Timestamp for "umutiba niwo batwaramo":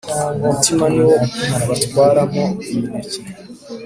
0.41-2.45